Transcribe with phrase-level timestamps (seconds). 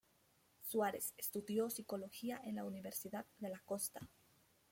[0.63, 4.09] Suárez estudió psicología en la Universidad de la Costa.